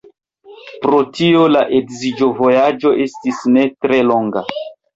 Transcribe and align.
Pro 0.85 1.01
tio 1.17 1.43
la 1.57 1.61
edziĝovojaĝo 1.81 2.97
estis 3.07 3.47
ne 3.55 3.69
tre 3.77 4.05
longa. 4.13 4.47